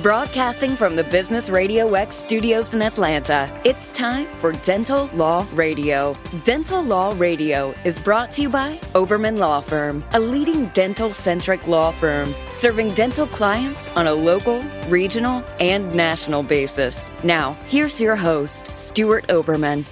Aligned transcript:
Broadcasting 0.00 0.74
from 0.74 0.96
the 0.96 1.04
Business 1.04 1.50
Radio 1.50 1.92
X 1.92 2.16
studios 2.16 2.72
in 2.72 2.80
Atlanta, 2.80 3.46
it's 3.62 3.92
time 3.92 4.26
for 4.38 4.52
Dental 4.52 5.10
Law 5.12 5.46
Radio. 5.52 6.16
Dental 6.44 6.82
Law 6.82 7.14
Radio 7.18 7.74
is 7.84 7.98
brought 7.98 8.30
to 8.30 8.42
you 8.42 8.48
by 8.48 8.78
Oberman 8.94 9.36
Law 9.36 9.60
Firm, 9.60 10.02
a 10.14 10.18
leading 10.18 10.64
dental 10.68 11.10
centric 11.10 11.66
law 11.66 11.90
firm 11.90 12.34
serving 12.52 12.94
dental 12.94 13.26
clients 13.26 13.94
on 13.94 14.06
a 14.06 14.14
local, 14.14 14.62
regional, 14.88 15.44
and 15.60 15.94
national 15.94 16.42
basis. 16.42 17.12
Now, 17.22 17.52
here's 17.68 18.00
your 18.00 18.16
host, 18.16 18.74
Stuart 18.78 19.26
Oberman. 19.26 19.84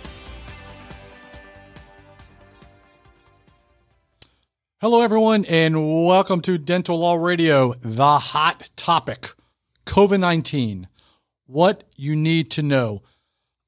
Hello, 4.81 5.03
everyone, 5.03 5.45
and 5.45 6.07
welcome 6.07 6.41
to 6.41 6.57
Dental 6.57 6.99
Law 6.99 7.17
Radio, 7.17 7.75
the 7.83 8.19
hot 8.19 8.71
topic 8.77 9.35
COVID 9.91 10.21
19. 10.21 10.89
What 11.47 11.83
you 11.97 12.15
need 12.15 12.53
to 12.53 12.63
know. 12.63 13.03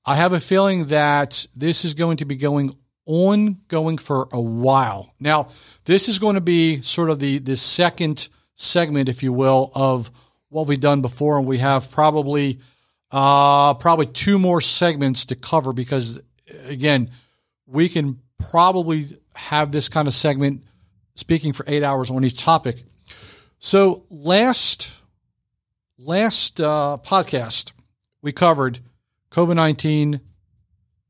I 0.05 0.15
have 0.15 0.33
a 0.33 0.39
feeling 0.39 0.87
that 0.87 1.47
this 1.57 1.85
is 1.85 1.95
going 1.95 2.19
to 2.19 2.25
be 2.25 2.37
going 2.37 2.73
on 3.07 3.59
going 3.67 3.99
for 3.99 4.29
a 4.33 4.41
while. 4.41 5.13
Now, 5.19 5.49
this 5.85 6.09
is 6.09 6.21
going 6.21 6.37
to 6.37 6.41
be 6.41 6.81
sort 6.81 7.11
of 7.11 7.19
the, 7.19 7.39
the 7.39 7.57
second 7.57 8.29
segment, 8.55 9.09
if 9.09 9.25
you 9.25 9.33
will, 9.33 9.73
of 9.75 10.13
what 10.49 10.69
we've 10.69 10.81
done 10.81 11.03
before, 11.03 11.39
and 11.39 11.47
we 11.47 11.59
have 11.59 11.91
probably 11.91 12.61
uh, 13.11 13.75
probably 13.75 14.07
two 14.07 14.39
more 14.39 14.61
segments 14.61 15.27
to 15.27 15.35
cover 15.35 15.73
because, 15.73 16.21
again, 16.67 17.11
we 17.67 17.89
can 17.89 18.21
probably 18.39 19.09
have 19.35 19.73
this 19.73 19.89
kind 19.89 20.07
of 20.07 20.15
segment 20.15 20.63
speaking 21.17 21.53
for 21.53 21.65
eight 21.67 21.83
hours 21.83 22.13
on 22.13 22.25
each 22.25 22.39
topic. 22.39 22.85
So 23.59 24.05
last 24.09 25.02
last 26.05 26.61
uh, 26.61 26.99
podcast 27.05 27.73
we 28.23 28.33
covered 28.33 28.81
COVID 29.31 29.55
nineteen, 29.55 30.21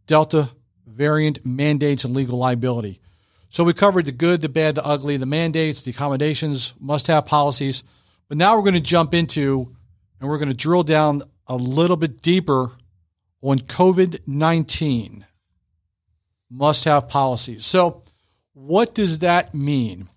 Delta 0.07 0.51
variant 0.87 1.45
mandates 1.45 2.05
and 2.05 2.15
legal 2.15 2.39
liability. 2.39 3.01
So 3.49 3.65
we 3.65 3.73
covered 3.73 4.07
the 4.07 4.13
good, 4.13 4.41
the 4.43 4.49
bad, 4.49 4.75
the 4.75 4.85
ugly, 4.85 5.17
the 5.17 5.27
mandates, 5.27 5.83
the 5.83 5.91
accommodations, 5.91 6.75
must 6.81 7.07
have 7.07 7.27
policies. 7.27 7.83
But 8.29 8.39
now 8.39 8.57
we're 8.57 8.63
going 8.63 8.75
to 8.75 8.81
jump 8.81 9.15
into 9.15 9.75
and 10.21 10.29
we're 10.29 10.39
going 10.39 10.49
to 10.49 10.55
drill 10.55 10.83
down 10.83 11.23
a 11.47 11.57
little 11.57 11.97
bit 11.97 12.23
deeper 12.23 12.71
on 13.41 13.59
COVID 13.59 14.21
19 14.27 15.27
must 16.51 16.85
have 16.85 17.09
policies. 17.09 17.65
So 17.65 18.05
what 18.53 18.95
does 18.95 19.21
that 19.21 19.55
mean? 19.55 20.09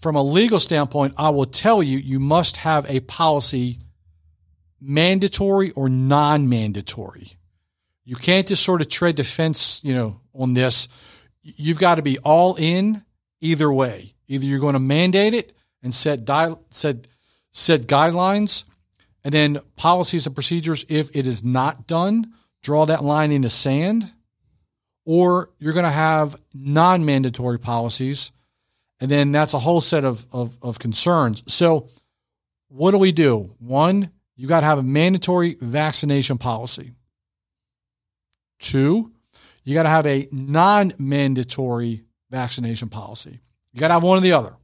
From 0.00 0.16
a 0.16 0.22
legal 0.22 0.58
standpoint, 0.58 1.14
I 1.16 1.30
will 1.30 1.46
tell 1.46 1.82
you, 1.82 1.98
you 1.98 2.20
must 2.20 2.58
have 2.58 2.88
a 2.88 3.00
policy 3.00 3.78
mandatory 4.80 5.70
or 5.72 5.88
non 5.88 6.48
mandatory. 6.48 7.32
You 8.04 8.16
can't 8.16 8.48
just 8.48 8.64
sort 8.64 8.80
of 8.80 8.88
tread 8.88 9.16
the 9.16 9.24
fence, 9.24 9.80
you 9.84 9.94
know, 9.94 10.20
on 10.34 10.54
this. 10.54 10.88
You've 11.42 11.78
got 11.78 11.96
to 11.96 12.02
be 12.02 12.18
all 12.18 12.56
in 12.56 13.02
either 13.40 13.72
way. 13.72 14.14
Either 14.26 14.46
you're 14.46 14.58
going 14.58 14.74
to 14.74 14.80
mandate 14.80 15.34
it 15.34 15.52
and 15.82 15.94
set 15.94 16.24
di- 16.24 16.54
set 16.70 17.06
set 17.50 17.82
guidelines, 17.82 18.64
and 19.24 19.34
then 19.34 19.58
policies 19.76 20.26
and 20.26 20.34
procedures 20.34 20.84
if 20.88 21.14
it 21.14 21.26
is 21.26 21.44
not 21.44 21.86
done, 21.86 22.32
draw 22.62 22.86
that 22.86 23.04
line 23.04 23.32
in 23.32 23.42
the 23.42 23.50
sand 23.50 24.10
or 25.04 25.50
you're 25.58 25.72
going 25.72 25.84
to 25.84 25.90
have 25.90 26.40
non 26.54 27.04
mandatory 27.04 27.58
policies. 27.58 28.32
And 29.00 29.10
then 29.10 29.32
that's 29.32 29.54
a 29.54 29.58
whole 29.58 29.80
set 29.80 30.04
of, 30.04 30.26
of, 30.30 30.58
of, 30.60 30.78
concerns. 30.78 31.42
So, 31.46 31.88
what 32.68 32.90
do 32.90 32.98
we 32.98 33.12
do? 33.12 33.54
One, 33.58 34.10
you 34.36 34.46
got 34.46 34.60
to 34.60 34.66
have 34.66 34.78
a 34.78 34.82
mandatory 34.82 35.56
vaccination 35.60 36.38
policy. 36.38 36.92
Two, 38.58 39.10
you 39.64 39.74
got 39.74 39.84
to 39.84 39.88
have 39.88 40.06
a 40.06 40.28
non 40.30 40.92
mandatory 40.98 42.04
vaccination 42.30 42.88
policy. 42.88 43.40
You 43.72 43.80
got 43.80 43.88
to 43.88 43.94
have 43.94 44.02
one 44.02 44.18
or 44.18 44.20
the 44.20 44.32
other. 44.32 44.54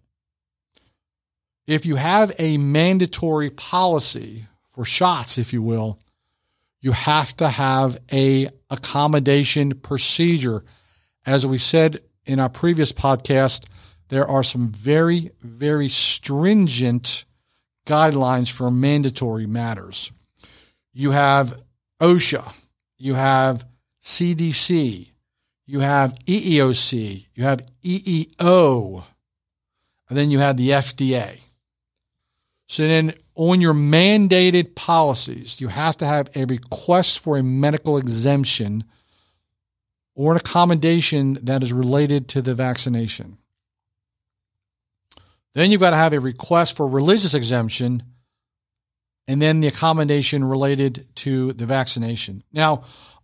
If 1.66 1.84
you 1.84 1.96
have 1.96 2.32
a 2.38 2.58
mandatory 2.58 3.50
policy 3.50 4.46
for 4.68 4.84
shots, 4.84 5.38
if 5.38 5.52
you 5.52 5.62
will, 5.62 5.98
you 6.80 6.92
have 6.92 7.36
to 7.38 7.48
have 7.48 7.98
a 8.12 8.48
accommodation 8.70 9.74
procedure. 9.80 10.64
As 11.24 11.44
we 11.46 11.58
said 11.58 12.00
in 12.24 12.38
our 12.38 12.48
previous 12.48 12.92
podcast, 12.92 13.66
there 14.08 14.26
are 14.26 14.42
some 14.42 14.68
very, 14.68 15.30
very 15.40 15.88
stringent 15.88 17.24
guidelines 17.86 18.50
for 18.50 18.70
mandatory 18.70 19.46
matters. 19.46 20.10
You 20.92 21.10
have 21.12 21.60
OSHA, 22.00 22.52
you 22.98 23.14
have 23.14 23.66
CDC, 24.02 25.10
you 25.66 25.80
have 25.80 26.18
EEOC, 26.26 27.26
you 27.34 27.44
have 27.44 27.64
EEO, 27.82 29.04
and 30.08 30.18
then 30.18 30.30
you 30.30 30.38
have 30.38 30.56
the 30.56 30.70
FDA. 30.70 31.40
So 32.68 32.86
then 32.86 33.14
on 33.34 33.60
your 33.60 33.74
mandated 33.74 34.74
policies, 34.74 35.60
you 35.60 35.68
have 35.68 35.96
to 35.98 36.06
have 36.06 36.30
a 36.36 36.44
request 36.46 37.18
for 37.18 37.36
a 37.36 37.42
medical 37.42 37.98
exemption 37.98 38.84
or 40.14 40.32
an 40.32 40.38
accommodation 40.38 41.34
that 41.42 41.62
is 41.62 41.72
related 41.72 42.28
to 42.28 42.42
the 42.42 42.54
vaccination. 42.54 43.38
Then 45.56 45.70
you've 45.70 45.80
got 45.80 45.92
to 45.92 45.96
have 45.96 46.12
a 46.12 46.20
request 46.20 46.76
for 46.76 46.86
religious 46.86 47.32
exemption 47.32 48.02
and 49.26 49.40
then 49.40 49.60
the 49.60 49.68
accommodation 49.68 50.44
related 50.44 51.06
to 51.16 51.54
the 51.54 51.64
vaccination. 51.64 52.44
Now, 52.52 52.82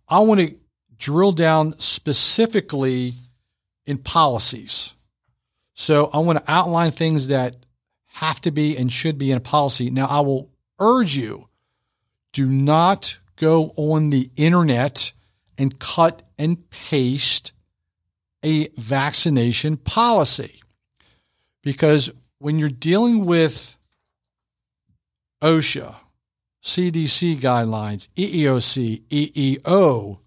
I 0.09 0.19
want 0.21 0.39
to 0.39 0.55
drill 0.97 1.31
down 1.31 1.77
specifically 1.77 3.13
in 3.85 3.99
policies. 3.99 4.95
So 5.75 6.09
I 6.11 6.19
want 6.19 6.39
to 6.39 6.51
outline 6.51 6.89
things 6.89 7.27
that 7.27 7.55
have 8.13 8.41
to 8.41 8.51
be 8.51 8.75
and 8.77 8.91
should 8.91 9.19
be 9.19 9.29
in 9.29 9.37
a 9.37 9.39
policy. 9.39 9.91
Now, 9.91 10.07
I 10.07 10.21
will 10.21 10.49
urge 10.79 11.15
you 11.15 11.49
do 12.31 12.47
not 12.47 13.19
go 13.35 13.73
on 13.75 14.09
the 14.09 14.31
internet 14.37 15.13
and 15.59 15.77
cut 15.77 16.23
and 16.39 16.67
paste 16.71 17.51
a 18.43 18.69
vaccination 18.69 19.77
policy. 19.77 20.59
Because 21.61 22.11
when 22.43 22.59
you're 22.59 22.67
dealing 22.67 23.23
with 23.23 23.77
OSHA, 25.41 25.95
CDC 26.61 27.37
guidelines, 27.37 28.09
EEOC, 28.17 29.01
EEO, 29.07 30.19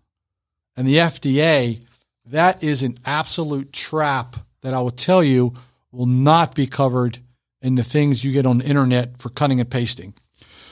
and 0.78 0.88
the 0.88 0.96
FDA, 0.96 1.82
that 2.30 2.64
is 2.64 2.82
an 2.82 2.96
absolute 3.04 3.70
trap 3.70 4.36
that 4.62 4.72
I 4.72 4.80
will 4.80 4.88
tell 4.88 5.22
you 5.22 5.52
will 5.92 6.06
not 6.06 6.54
be 6.54 6.66
covered 6.66 7.18
in 7.60 7.74
the 7.74 7.84
things 7.84 8.24
you 8.24 8.32
get 8.32 8.46
on 8.46 8.58
the 8.58 8.64
internet 8.64 9.18
for 9.18 9.28
cutting 9.28 9.60
and 9.60 9.70
pasting. 9.70 10.14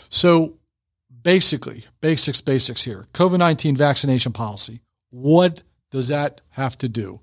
So 0.08 0.54
basically, 1.22 1.84
basics, 2.00 2.40
basics 2.40 2.84
here. 2.84 3.04
COVID 3.12 3.36
19 3.36 3.76
vaccination 3.76 4.32
policy. 4.32 4.80
What 5.10 5.60
does 5.90 6.08
that 6.08 6.40
have 6.52 6.78
to 6.78 6.88
do? 6.88 7.20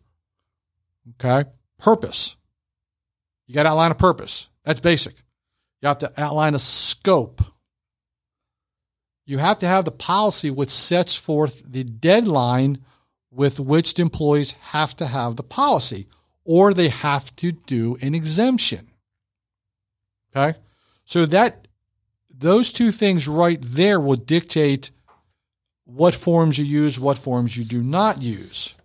Okay. 1.20 1.50
Purpose. 1.80 2.38
You 3.52 3.56
got 3.56 3.64
to 3.64 3.70
outline 3.72 3.92
a 3.92 3.96
purpose. 3.96 4.48
That's 4.64 4.80
basic. 4.80 5.14
You 5.82 5.90
have 5.90 5.98
to 5.98 6.14
outline 6.16 6.56
a 6.56 6.60
scope. 6.60 7.42
You 9.26 9.40
have 9.40 9.60
to 9.60 9.68
have 9.68 9.84
the 9.84 9.92
policy 9.92 10.50
which 10.50 10.70
sets 10.70 11.18
forth 11.18 11.62
the 11.70 11.84
deadline 11.84 12.78
with 13.30 13.60
which 13.60 13.96
the 13.96 14.04
employees 14.04 14.54
have 14.62 14.96
to 14.96 15.06
have 15.06 15.36
the 15.36 15.44
policy, 15.44 16.08
or 16.46 16.74
they 16.74 16.88
have 16.88 17.36
to 17.38 17.52
do 17.52 17.98
an 18.02 18.16
exemption. 18.16 18.88
Okay. 20.34 20.58
So 21.04 21.26
that 21.26 21.68
those 22.34 22.72
two 22.72 22.94
things 22.94 23.28
right 23.28 23.62
there 23.62 24.00
will 24.00 24.16
dictate 24.16 24.92
what 25.84 26.14
forms 26.14 26.58
you 26.58 26.64
use, 26.64 26.98
what 26.98 27.18
forms 27.18 27.58
you 27.58 27.66
do 27.66 27.84
not 27.84 28.22
use. 28.22 28.76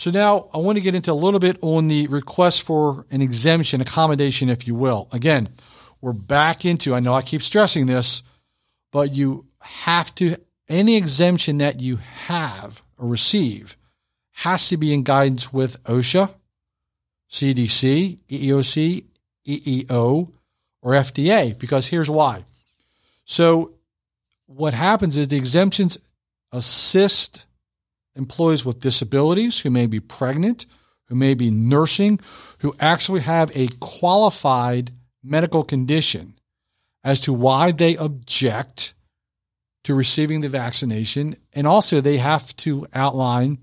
So 0.00 0.10
now 0.10 0.48
I 0.54 0.56
want 0.56 0.78
to 0.78 0.80
get 0.80 0.94
into 0.94 1.12
a 1.12 1.12
little 1.12 1.40
bit 1.40 1.58
on 1.60 1.88
the 1.88 2.06
request 2.06 2.62
for 2.62 3.04
an 3.10 3.20
exemption, 3.20 3.82
accommodation, 3.82 4.48
if 4.48 4.66
you 4.66 4.74
will. 4.74 5.08
Again, 5.12 5.50
we're 6.00 6.14
back 6.14 6.64
into, 6.64 6.94
I 6.94 7.00
know 7.00 7.12
I 7.12 7.20
keep 7.20 7.42
stressing 7.42 7.84
this, 7.84 8.22
but 8.92 9.14
you 9.14 9.46
have 9.60 10.14
to, 10.14 10.36
any 10.70 10.96
exemption 10.96 11.58
that 11.58 11.80
you 11.80 11.96
have 11.96 12.82
or 12.96 13.08
receive 13.08 13.76
has 14.36 14.70
to 14.70 14.78
be 14.78 14.94
in 14.94 15.02
guidance 15.02 15.52
with 15.52 15.84
OSHA, 15.84 16.34
CDC, 17.28 18.20
EEOC, 18.26 19.04
EEO, 19.46 20.32
or 20.80 20.92
FDA 20.92 21.58
because 21.58 21.88
here's 21.88 22.08
why. 22.08 22.46
So, 23.26 23.74
what 24.46 24.72
happens 24.72 25.18
is 25.18 25.28
the 25.28 25.36
exemptions 25.36 25.98
assist 26.52 27.44
employees 28.16 28.64
with 28.64 28.80
disabilities 28.80 29.60
who 29.60 29.70
may 29.70 29.86
be 29.86 30.00
pregnant, 30.00 30.66
who 31.06 31.14
may 31.14 31.34
be 31.34 31.50
nursing, 31.50 32.20
who 32.58 32.74
actually 32.80 33.20
have 33.20 33.50
a 33.56 33.68
qualified 33.80 34.90
medical 35.22 35.62
condition. 35.62 36.34
as 37.02 37.20
to 37.22 37.32
why 37.32 37.72
they 37.72 37.96
object 37.96 38.94
to 39.84 39.94
receiving 39.94 40.40
the 40.40 40.48
vaccination. 40.48 41.36
And 41.52 41.66
also, 41.66 42.00
they 42.00 42.18
have 42.18 42.54
to 42.58 42.86
outline 42.92 43.58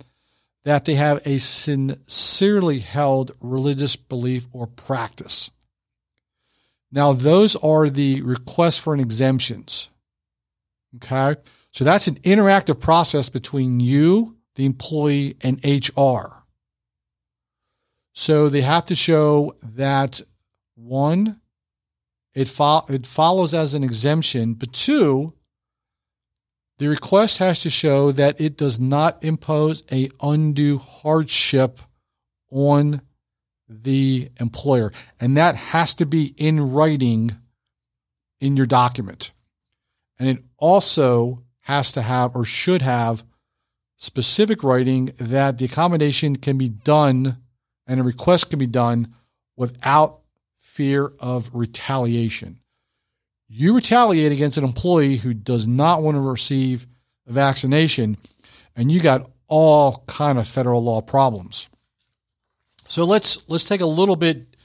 that 0.63 0.85
they 0.85 0.95
have 0.95 1.25
a 1.25 1.37
sincerely 1.37 2.79
held 2.79 3.31
religious 3.39 3.95
belief 3.95 4.47
or 4.51 4.67
practice. 4.67 5.51
Now, 6.91 7.13
those 7.13 7.55
are 7.57 7.89
the 7.89 8.21
requests 8.21 8.77
for 8.77 8.93
an 8.93 8.99
exemptions. 8.99 9.89
Okay. 10.95 11.39
So 11.71 11.83
that's 11.83 12.07
an 12.07 12.15
interactive 12.15 12.79
process 12.79 13.29
between 13.29 13.79
you, 13.79 14.36
the 14.57 14.65
employee, 14.65 15.37
and 15.41 15.63
HR. 15.63 16.43
So 18.13 18.49
they 18.49 18.61
have 18.61 18.87
to 18.87 18.95
show 18.95 19.55
that 19.61 20.19
one, 20.75 21.39
it, 22.33 22.47
fo- 22.47 22.85
it 22.89 23.05
follows 23.05 23.53
as 23.53 23.75
an 23.75 23.83
exemption, 23.83 24.55
but 24.55 24.73
two, 24.73 25.33
the 26.79 26.87
request 26.87 27.37
has 27.37 27.61
to 27.61 27.69
show 27.69 28.11
that 28.11 28.41
it 28.41 28.57
does 28.57 28.79
not 28.79 29.23
impose 29.23 29.83
a 29.91 30.09
undue 30.21 30.79
hardship 30.79 31.79
on 32.51 33.01
the 33.69 34.29
employer. 34.39 34.91
And 35.19 35.37
that 35.37 35.55
has 35.55 35.93
to 35.95 36.05
be 36.07 36.33
in 36.35 36.73
writing 36.73 37.37
in 38.39 38.57
your 38.57 38.65
document. 38.65 39.33
And 40.17 40.27
it 40.27 40.43
also 40.57 41.43
has 41.61 41.91
to 41.91 42.01
have 42.01 42.35
or 42.35 42.45
should 42.45 42.81
have 42.81 43.23
specific 43.97 44.63
writing 44.63 45.11
that 45.19 45.57
the 45.57 45.65
accommodation 45.65 46.35
can 46.35 46.57
be 46.57 46.69
done 46.69 47.37
and 47.85 47.99
a 47.99 48.03
request 48.03 48.49
can 48.49 48.59
be 48.59 48.67
done 48.67 49.13
without 49.55 50.19
fear 50.57 51.11
of 51.19 51.49
retaliation. 51.53 52.59
You 53.49 53.75
retaliate 53.75 54.31
against 54.31 54.57
an 54.57 54.63
employee 54.63 55.17
who 55.17 55.33
does 55.33 55.67
not 55.67 56.03
want 56.03 56.15
to 56.15 56.21
receive 56.21 56.85
a 57.27 57.33
vaccination, 57.33 58.17
and 58.75 58.91
you 58.91 59.01
got 59.01 59.29
all 59.47 60.03
kind 60.05 60.37
of 60.37 60.47
federal 60.47 60.83
law 60.83 61.01
problems. 61.01 61.69
So 62.87 63.05
let's 63.05 63.47
let's 63.49 63.63
take 63.63 63.81
a 63.81 63.85
little 63.85 64.15
bit 64.15 64.55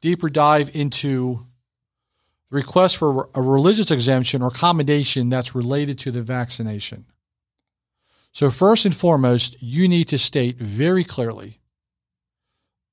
deeper 0.00 0.28
dive 0.28 0.74
into 0.74 1.46
the 2.50 2.56
request 2.56 2.96
for 2.96 3.28
a 3.34 3.40
religious 3.40 3.90
exemption 3.90 4.42
or 4.42 4.48
accommodation 4.48 5.28
that's 5.28 5.54
related 5.54 5.98
to 6.00 6.10
the 6.10 6.22
vaccination. 6.22 7.06
So 8.32 8.50
first 8.50 8.84
and 8.84 8.94
foremost, 8.94 9.60
you 9.60 9.88
need 9.88 10.08
to 10.08 10.18
state 10.18 10.58
very 10.58 11.04
clearly 11.04 11.58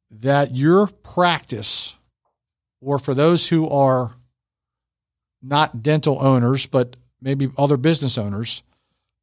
that 0.09 0.55
your 0.55 0.87
practice 0.87 1.95
or 2.81 2.99
for 2.99 3.13
those 3.13 3.49
who 3.49 3.69
are 3.69 4.15
not 5.41 5.83
dental 5.83 6.17
owners 6.21 6.65
but 6.65 6.95
maybe 7.21 7.49
other 7.57 7.77
business 7.77 8.17
owners 8.17 8.63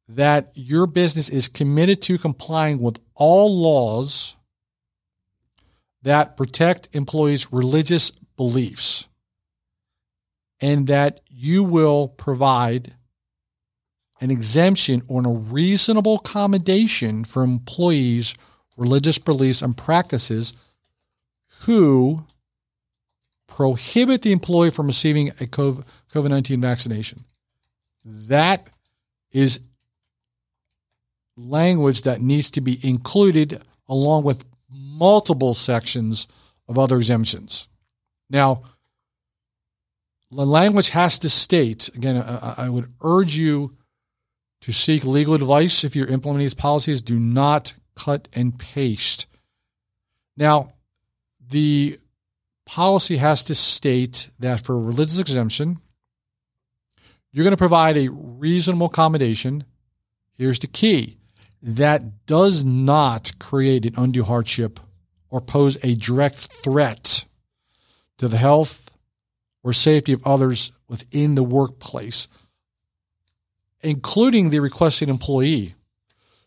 that 0.07 0.51
your 0.53 0.85
business 0.85 1.29
is 1.29 1.47
committed 1.47 2.01
to 2.03 2.17
complying 2.17 2.79
with 2.79 2.99
all 3.15 3.59
laws 3.59 4.35
that 6.03 6.37
protect 6.37 6.89
employees' 6.93 7.51
religious 7.51 8.11
beliefs 8.37 9.07
and 10.61 10.87
that 10.87 11.21
you 11.27 11.63
will 11.63 12.07
provide 12.07 12.93
an 14.21 14.31
exemption 14.31 15.01
or 15.07 15.21
a 15.21 15.29
reasonable 15.29 16.15
accommodation 16.15 17.25
for 17.25 17.43
employees' 17.43 18.33
religious 18.77 19.17
beliefs 19.17 19.61
and 19.61 19.75
practices 19.75 20.53
who 21.61 22.25
prohibit 23.47 24.21
the 24.21 24.31
employee 24.31 24.71
from 24.71 24.87
receiving 24.87 25.29
a 25.29 25.45
COVID 25.45 25.85
19 26.13 26.61
vaccination. 26.61 27.25
That 28.03 28.69
is 29.31 29.61
language 31.37 32.03
that 32.03 32.21
needs 32.21 32.51
to 32.51 32.61
be 32.61 32.79
included 32.87 33.61
along 33.87 34.23
with 34.23 34.45
multiple 34.69 35.53
sections 35.53 36.27
of 36.67 36.79
other 36.79 36.97
exemptions. 36.97 37.67
Now, 38.29 38.63
the 40.31 40.45
language 40.45 40.89
has 40.89 41.19
to 41.19 41.29
state 41.29 41.89
again, 41.89 42.17
I 42.17 42.69
would 42.69 42.91
urge 43.01 43.37
you 43.37 43.75
to 44.65 44.71
seek 44.71 45.05
legal 45.05 45.35
advice 45.35 45.83
if 45.83 45.95
you're 45.95 46.07
implementing 46.07 46.43
these 46.43 46.55
policies. 46.55 47.03
Do 47.03 47.19
not 47.19 47.75
cut 47.95 48.27
and 48.33 48.57
paste. 48.57 49.27
Now, 50.35 50.73
the 51.39 51.99
policy 52.65 53.17
has 53.17 53.43
to 53.43 53.53
state 53.53 54.31
that 54.39 54.65
for 54.65 54.81
religious 54.81 55.19
exemption, 55.19 55.77
you're 57.31 57.43
going 57.43 57.51
to 57.51 57.57
provide 57.57 57.95
a 57.95 58.09
reasonable 58.09 58.87
accommodation. 58.87 59.65
Here's 60.33 60.57
the 60.57 60.65
key 60.65 61.17
that 61.61 62.25
does 62.25 62.65
not 62.65 63.33
create 63.37 63.85
an 63.85 63.93
undue 63.97 64.23
hardship 64.23 64.79
or 65.29 65.41
pose 65.41 65.77
a 65.83 65.93
direct 65.93 66.37
threat 66.37 67.25
to 68.17 68.27
the 68.27 68.37
health 68.37 68.89
or 69.63 69.73
safety 69.73 70.11
of 70.11 70.25
others 70.25 70.71
within 70.87 71.35
the 71.35 71.43
workplace, 71.43 72.27
including 73.81 74.49
the 74.49 74.59
requesting 74.59 75.09
employee. 75.09 75.75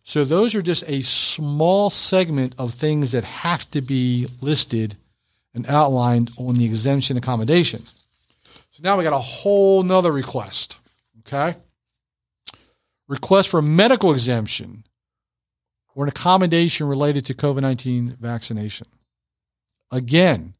So, 0.05 0.25
those 0.25 0.55
are 0.55 0.63
just 0.63 0.85
a 0.89 1.03
small 1.03 1.91
segment 1.91 2.55
of 2.59 2.73
things 2.73 3.13
that 3.13 3.25
have 3.25 3.71
to 3.73 3.83
be 3.83 4.27
listed 4.41 4.97
and 5.55 5.67
outlined 5.67 6.31
on 6.39 6.57
the 6.57 6.65
exemption 6.65 7.17
accommodation. 7.17 7.83
So, 8.71 8.81
now 8.83 8.97
we 8.97 9.05
got 9.05 9.13
a 9.13 9.19
whole 9.19 9.83
nother 9.83 10.13
request. 10.13 10.79
Okay. 11.21 11.57
Request 13.07 13.51
for 13.51 13.59
a 13.59 13.63
medical 13.63 14.13
exemption 14.13 14.85
or 15.95 16.05
an 16.05 16.09
accommodation 16.09 16.87
related 16.87 17.27
to 17.27 17.35
COVID 17.35 17.61
19 17.61 18.17
vaccination. 18.21 18.87
Again, 19.91 20.55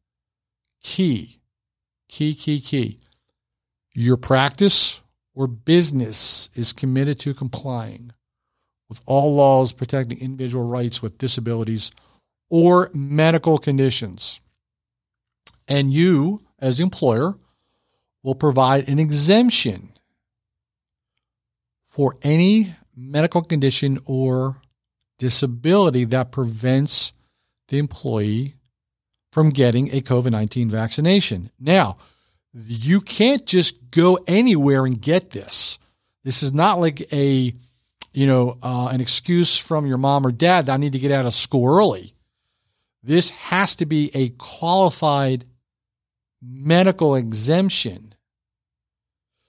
key, 0.83 1.39
key, 2.07 2.35
key, 2.35 2.59
key. 2.59 2.99
Your 3.93 4.17
practice 4.17 5.01
or 5.39 5.47
business 5.47 6.49
is 6.55 6.73
committed 6.73 7.17
to 7.17 7.33
complying 7.33 8.11
with 8.89 8.99
all 9.05 9.33
laws 9.33 9.71
protecting 9.71 10.19
individual 10.19 10.67
rights 10.67 11.01
with 11.01 11.17
disabilities 11.17 11.93
or 12.49 12.91
medical 12.93 13.57
conditions. 13.57 14.41
And 15.65 15.93
you, 15.93 16.41
as 16.59 16.77
the 16.77 16.83
employer, 16.83 17.35
will 18.21 18.35
provide 18.35 18.89
an 18.89 18.99
exemption 18.99 19.93
for 21.85 22.17
any 22.21 22.75
medical 22.93 23.41
condition 23.41 23.97
or 24.05 24.57
disability 25.19 26.03
that 26.03 26.33
prevents 26.33 27.13
the 27.69 27.77
employee 27.77 28.55
from 29.31 29.51
getting 29.51 29.87
a 29.95 30.01
COVID 30.01 30.31
19 30.31 30.69
vaccination. 30.69 31.49
Now, 31.57 31.95
you 32.53 33.01
can't 33.01 33.45
just 33.45 33.91
go 33.91 34.19
anywhere 34.27 34.85
and 34.85 34.99
get 34.99 35.31
this. 35.31 35.79
This 36.23 36.43
is 36.43 36.53
not 36.53 36.79
like 36.79 37.11
a, 37.13 37.53
you 38.13 38.27
know, 38.27 38.57
uh, 38.61 38.89
an 38.91 39.01
excuse 39.01 39.57
from 39.57 39.85
your 39.85 39.97
mom 39.97 40.25
or 40.25 40.31
dad 40.31 40.69
I 40.69 40.77
need 40.77 40.93
to 40.93 40.99
get 40.99 41.11
out 41.11 41.25
of 41.25 41.33
school 41.33 41.67
early. 41.67 42.13
This 43.03 43.29
has 43.29 43.75
to 43.77 43.85
be 43.85 44.11
a 44.13 44.29
qualified 44.29 45.45
medical 46.41 47.15
exemption. 47.15 48.13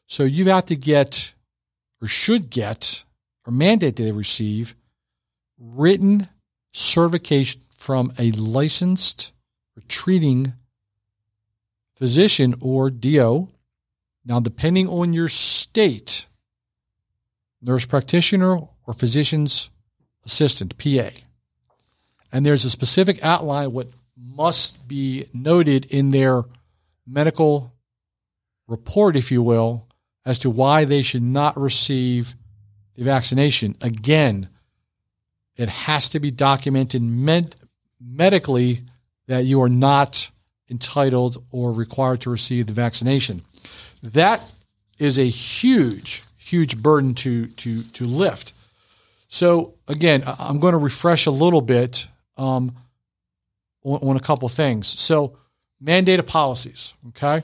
So 0.07 0.25
you 0.25 0.47
have 0.51 0.67
to 0.67 0.77
get, 0.77 1.35
or 2.01 2.09
should 2.09 2.51
get, 2.51 3.05
or 3.47 3.53
mandate 3.53 3.97
that 3.97 4.03
they 4.03 4.13
receive 4.13 4.75
written 5.59 6.29
certification 6.73 7.61
from 7.75 8.13
a 8.19 8.31
licensed 8.33 9.33
or 9.77 9.83
treating 9.89 10.53
physician 12.01 12.55
or 12.61 12.91
DO. 12.91 13.49
Now, 14.25 14.41
depending 14.41 14.89
on 14.89 15.13
your 15.13 15.29
state, 15.29 16.27
nurse 17.61 17.85
practitioner 17.85 18.59
or 18.87 18.95
physician's 18.95 19.71
assistant, 20.25 20.79
PA. 20.79 21.11
And 22.33 22.45
there's 22.45 22.65
a 22.65 22.71
specific 22.71 23.23
outline 23.23 23.73
what 23.73 23.89
must 24.17 24.89
be 24.89 25.27
noted 25.35 25.85
in 25.87 26.11
their 26.11 26.45
medical 27.07 27.75
report, 28.67 29.15
if 29.15 29.31
you 29.31 29.43
will, 29.43 29.87
as 30.25 30.39
to 30.39 30.49
why 30.49 30.85
they 30.85 31.03
should 31.03 31.23
not 31.23 31.59
receive 31.59 32.35
the 32.95 33.05
vaccination. 33.05 33.77
Again, 33.83 34.49
it 35.57 35.69
has 35.69 36.09
to 36.11 36.21
be 36.21 36.31
documented 36.31 37.03
med- 37.03 37.57
medically 38.01 38.83
that 39.27 39.45
you 39.45 39.61
are 39.61 39.69
not 39.69 40.31
entitled 40.71 41.43
or 41.51 41.73
required 41.73 42.21
to 42.23 42.31
receive 42.31 42.67
the 42.67 42.73
vaccination. 42.73 43.43
That 44.03 44.43
is 44.99 45.19
a 45.19 45.29
huge, 45.29 46.23
huge 46.39 46.81
burden 46.81 47.15
to 47.17 47.47
to 47.47 47.83
to 47.83 48.07
lift. 48.07 48.53
So 49.29 49.75
again, 49.87 50.25
I'm 50.27 50.59
going 50.59 50.73
to 50.73 50.79
refresh 50.79 51.27
a 51.27 51.31
little 51.31 51.61
bit 51.61 52.09
um, 52.37 52.75
on, 53.85 54.09
on 54.11 54.17
a 54.17 54.21
couple 54.21 54.49
things. 54.49 54.87
So 54.89 55.37
mandated 55.83 56.27
policies, 56.27 56.95
okay. 57.09 57.43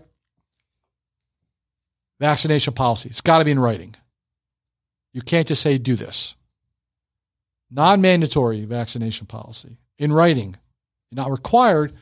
vaccination 2.19 2.75
policy. 2.75 3.09
It's 3.09 3.21
got 3.21 3.39
to 3.39 3.45
be 3.45 3.53
in 3.53 3.59
writing. 3.59 3.95
You 5.13 5.23
can't 5.23 5.47
just 5.47 5.63
say, 5.63 5.79
do 5.79 5.97
this. 5.97 6.35
Non 7.71 8.01
mandatory 8.01 8.65
vaccination 8.65 9.27
policy 9.27 9.79
in 9.99 10.13
writing, 10.13 10.57
You're 11.11 11.23
not 11.23 11.31
required. 11.31 11.93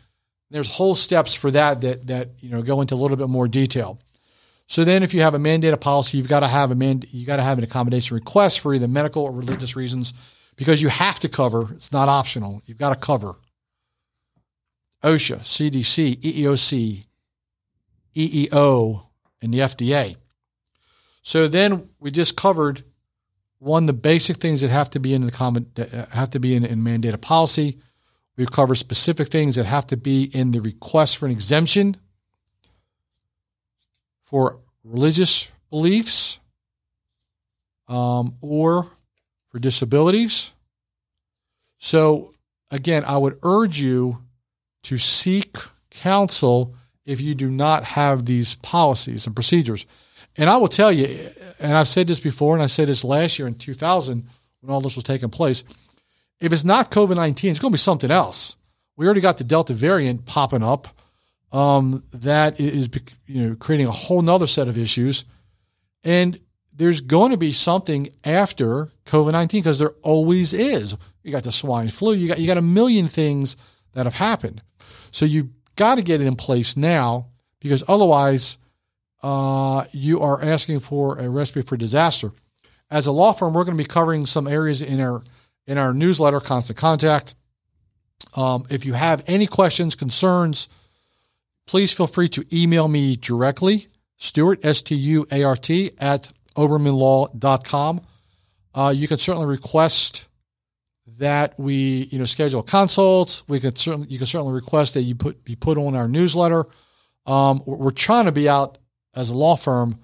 There's 0.55 0.71
whole 0.71 0.95
steps 0.95 1.35
for 1.35 1.51
that 1.51 1.81
that, 1.81 2.07
that 2.07 2.29
you 2.39 2.49
know, 2.49 2.63
go 2.63 2.81
into 2.81 2.95
a 2.95 2.97
little 2.97 3.17
bit 3.17 3.29
more 3.29 3.49
detail. 3.49 3.99
So 4.69 4.85
then, 4.85 5.03
if 5.03 5.13
you 5.13 5.21
have 5.23 5.35
a 5.35 5.39
mandated 5.39 5.81
policy, 5.81 6.17
you've 6.17 6.29
got 6.29 6.41
to 6.41 6.47
have 6.47 6.71
a 6.71 6.77
man, 6.77 7.03
you 7.11 7.27
got 7.27 7.39
to 7.39 7.43
have 7.43 7.59
an 7.59 7.65
accommodation 7.65 8.15
request 8.15 8.61
for 8.61 8.73
either 8.73 8.87
medical 8.87 9.25
or 9.25 9.33
religious 9.33 9.75
reasons, 9.75 10.15
because 10.55 10.81
you 10.81 10.91
have 10.91 11.19
to 11.19 11.29
cover. 11.29 11.73
It's 11.73 11.91
not 11.91 12.09
optional. 12.09 12.63
You've 12.67 12.79
got 12.79 12.91
to 12.91 13.01
cover 13.01 13.35
OSHA, 15.03 15.41
CDC, 15.41 16.21
EEOC, 16.21 17.05
EEO, 18.15 19.07
and 19.43 19.53
the 19.53 19.59
FDA. 19.59 20.15
So 21.23 21.49
then 21.49 21.89
we 21.99 22.13
just 22.13 22.37
covered 22.37 22.85
one 23.59 23.87
the 23.87 23.93
basic 23.93 24.37
things 24.37 24.61
that 24.61 24.71
have 24.71 24.91
to 24.91 25.01
be 25.01 25.15
in 25.15 25.23
the 25.23 25.33
common 25.33 25.67
that 25.75 25.93
uh, 25.93 26.07
have 26.13 26.31
to 26.31 26.39
be 26.39 26.55
in, 26.55 26.65
in 26.65 26.79
mandated 26.79 27.23
policy. 27.23 27.81
We've 28.37 28.51
covered 28.51 28.77
specific 28.77 29.29
things 29.29 29.57
that 29.57 29.67
have 29.67 29.87
to 29.89 29.97
be 29.97 30.25
in 30.25 30.51
the 30.51 30.61
request 30.61 31.19
for 31.19 31.27
an 31.27 31.33
exemption 31.33 31.97
for 34.25 34.59
religious 34.83 35.51
beliefs 35.71 36.41
um, 37.89 38.37
or 38.41 38.91
for 39.47 39.59
disabilities. 39.59 40.53
So, 41.79 42.35
again, 42.71 43.05
I 43.05 43.17
would 43.17 43.39
urge 43.43 43.81
you 43.81 44.25
to 44.85 44.99
seek 44.99 45.57
counsel 45.91 46.75
if 47.05 47.21
you 47.21 47.35
do 47.35 47.51
not 47.51 47.85
have 47.85 48.27
these 48.27 48.57
policies 48.57 49.27
and 49.27 49.37
procedures. 49.37 49.87
And 50.37 50.51
I 50.51 50.57
will 50.57 50.69
tell 50.69 50.91
you, 50.91 51.29
and 51.61 51.77
I've 51.77 51.89
said 51.89 52.09
this 52.09 52.21
before, 52.21 52.55
and 52.55 52.63
I 52.63 52.67
said 52.67 52.89
this 52.89 53.05
last 53.05 53.39
year 53.39 53.47
in 53.47 53.55
2000 53.55 54.27
when 54.61 54.73
all 54.73 54.81
this 54.81 54.97
was 54.97 55.05
taking 55.05 55.29
place. 55.29 55.63
If 56.41 56.53
it's 56.53 56.65
not 56.65 56.91
COVID 56.91 57.17
19, 57.17 57.51
it's 57.51 57.61
going 57.61 57.71
to 57.71 57.75
be 57.75 57.79
something 57.79 58.11
else. 58.11 58.57
We 58.97 59.07
already 59.07 59.21
got 59.21 59.39
the 59.39 59.45
Delta 59.45 59.75
variant 59.75 60.25
popping 60.27 60.63
up 60.63 60.89
um, 61.53 62.03
that 62.13 62.59
is 62.61 62.89
you 63.27 63.49
know 63.49 63.57
creating 63.57 63.87
a 63.87 63.93
whole 63.93 64.23
nother 64.23 64.47
set 64.47 64.69
of 64.69 64.77
issues. 64.77 65.25
And 66.03 66.39
there's 66.73 67.01
going 67.01 67.31
to 67.31 67.37
be 67.37 67.53
something 67.53 68.09
after 68.25 68.91
COVID 69.07 69.33
nineteen 69.33 69.63
because 69.63 69.79
there 69.79 69.95
always 70.03 70.53
is. 70.53 70.97
You 71.23 71.31
got 71.31 71.45
the 71.45 71.53
swine 71.53 71.89
flu. 71.89 72.15
You 72.15 72.29
got 72.29 72.39
you 72.39 72.47
got 72.47 72.59
a 72.59 72.63
million 72.63 73.07
things 73.07 73.57
that 73.93 74.07
have 74.07 74.15
happened. 74.15 74.63
So 75.13 75.25
you 75.25 75.51
got 75.77 75.95
to 75.95 76.03
get 76.03 76.21
it 76.21 76.27
in 76.27 76.35
place 76.35 76.77
now 76.77 77.29
because 77.61 77.85
otherwise, 77.89 78.59
uh, 79.23 79.85
you 79.93 80.21
are 80.21 80.43
asking 80.43 80.81
for 80.81 81.19
a 81.19 81.31
recipe 81.31 81.63
for 81.63 81.77
disaster. 81.77 82.33
As 82.91 83.07
a 83.07 83.13
law 83.13 83.33
firm, 83.33 83.55
we're 83.55 83.65
going 83.65 83.77
to 83.77 83.83
be 83.83 83.89
covering 83.89 84.27
some 84.27 84.47
areas 84.47 84.83
in 84.83 85.01
our 85.01 85.23
in 85.67 85.79
our 85.79 85.93
newsletter, 85.93 86.41
Constant 86.41 86.79
Contact. 86.79 87.35
Um, 88.37 88.65
if 88.71 88.85
you 88.85 88.95
have 88.95 89.25
any 89.27 89.47
questions, 89.47 89.95
concerns 89.95 90.69
please 91.67 91.93
feel 91.93 92.07
free 92.07 92.29
to 92.29 92.45
email 92.53 92.89
me 92.89 93.17
directly, 93.17 93.87
Stuart, 94.17 94.65
S 94.65 94.83
T 94.83 94.95
U 94.95 95.27
A 95.31 95.43
R 95.43 95.57
T, 95.57 95.93
at 95.99 96.33
obermanlaw.com. 96.57 98.01
Uh, 98.75 98.93
you 98.95 99.09
can 99.09 99.19
certainly 99.19 99.49
request 99.49 100.27
that 101.19 101.59
we, 101.59 102.09
you 102.11 102.19
know, 102.19 102.25
schedule 102.25 102.63
consults. 102.63 103.47
We 103.47 103.61
could 103.61 103.79
certainly, 103.79 104.09
you 104.09 104.19
can 104.19 104.27
certainly 104.27 104.55
request 104.55 104.95
that 104.95 105.03
you 105.03 105.15
put 105.15 105.45
be 105.45 105.55
put 105.55 105.79
on 105.79 105.95
our 105.95 106.09
newsletter. 106.09 106.67
Um, 107.27 107.63
we're 107.67 107.91
trying 107.91 108.27
to 108.27 108.33
be 108.33 108.49
out 108.49 108.79
as 109.15 109.31
a 109.31 109.35
law 109.35 109.57
firm 109.57 109.99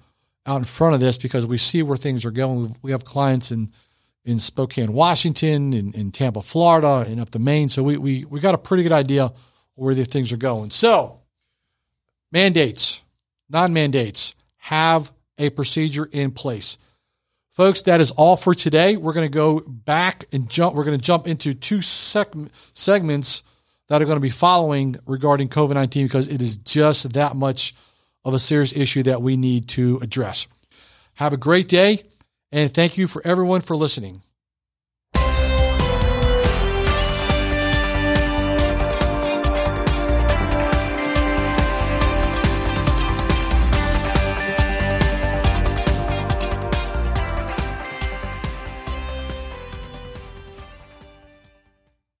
out 0.45 0.57
in 0.57 0.63
front 0.63 0.95
of 0.95 1.01
this 1.01 1.17
because 1.17 1.45
we 1.45 1.57
see 1.57 1.83
where 1.83 1.97
things 1.97 2.25
are 2.25 2.31
going. 2.31 2.75
We 2.81 2.91
have 2.91 3.03
clients 3.03 3.51
in 3.51 3.71
in 4.23 4.39
Spokane, 4.39 4.93
Washington, 4.93 5.73
in, 5.73 5.93
in 5.93 6.11
Tampa, 6.11 6.41
Florida, 6.41 7.05
and 7.07 7.19
up 7.19 7.31
to 7.31 7.39
Maine. 7.39 7.69
So 7.69 7.83
we 7.83 7.97
we 7.97 8.25
we 8.25 8.39
got 8.39 8.53
a 8.53 8.59
pretty 8.59 8.83
good 8.83 8.91
idea 8.91 9.31
where 9.75 9.95
the 9.95 10.05
things 10.05 10.31
are 10.31 10.37
going. 10.37 10.71
So 10.71 11.21
mandates, 12.31 13.01
non 13.49 13.73
mandates, 13.73 14.35
have 14.57 15.11
a 15.37 15.49
procedure 15.49 16.07
in 16.11 16.31
place. 16.31 16.77
Folks, 17.51 17.81
that 17.83 17.99
is 17.99 18.11
all 18.11 18.37
for 18.37 18.55
today. 18.55 18.95
We're 18.95 19.13
going 19.13 19.29
to 19.29 19.33
go 19.33 19.59
back 19.59 20.25
and 20.31 20.49
jump. 20.49 20.75
We're 20.75 20.85
going 20.85 20.97
to 20.97 21.03
jump 21.03 21.27
into 21.27 21.53
two 21.53 21.79
seg- 21.79 22.49
segments 22.73 23.43
that 23.87 24.01
are 24.01 24.05
going 24.05 24.15
to 24.15 24.21
be 24.21 24.29
following 24.29 24.95
regarding 25.05 25.49
COVID 25.49 25.73
19 25.73 26.05
because 26.05 26.27
it 26.29 26.41
is 26.41 26.57
just 26.57 27.11
that 27.13 27.35
much 27.35 27.75
of 28.23 28.33
a 28.33 28.39
serious 28.39 28.71
issue 28.71 29.03
that 29.03 29.21
we 29.21 29.35
need 29.35 29.67
to 29.69 29.99
address. 30.01 30.47
Have 31.15 31.33
a 31.33 31.37
great 31.37 31.67
day, 31.67 32.03
and 32.51 32.73
thank 32.73 32.97
you 32.97 33.07
for 33.07 33.25
everyone 33.25 33.61
for 33.61 33.75
listening. 33.75 34.21